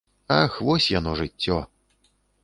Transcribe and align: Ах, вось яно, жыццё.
Ах, 0.37 0.55
вось 0.69 0.87
яно, 0.99 1.13
жыццё. 1.19 1.57